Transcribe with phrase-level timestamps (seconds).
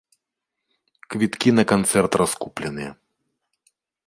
[1.15, 2.91] Квіткі на канцэрт раскупленыя.